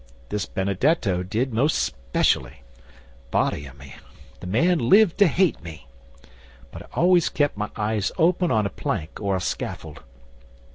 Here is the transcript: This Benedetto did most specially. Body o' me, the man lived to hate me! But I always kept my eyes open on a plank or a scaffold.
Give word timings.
This 0.29 0.47
Benedetto 0.47 1.21
did 1.21 1.53
most 1.53 1.75
specially. 1.77 2.63
Body 3.29 3.69
o' 3.69 3.73
me, 3.77 3.93
the 4.39 4.47
man 4.47 4.89
lived 4.89 5.19
to 5.19 5.27
hate 5.27 5.61
me! 5.61 5.85
But 6.71 6.81
I 6.81 6.85
always 6.95 7.29
kept 7.29 7.55
my 7.55 7.69
eyes 7.75 8.11
open 8.17 8.49
on 8.49 8.65
a 8.65 8.71
plank 8.71 9.19
or 9.21 9.35
a 9.35 9.39
scaffold. 9.39 10.01